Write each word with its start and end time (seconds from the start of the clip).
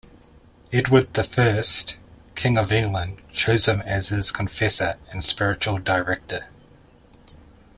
Edward 0.73 1.13
the 1.13 1.21
First, 1.23 1.95
King 2.33 2.57
of 2.57 2.71
England, 2.71 3.21
chose 3.31 3.67
him 3.67 3.81
as 3.81 4.07
his 4.09 4.31
confessor 4.31 4.95
and 5.11 5.23
spiritual 5.23 5.77
director. 5.77 6.49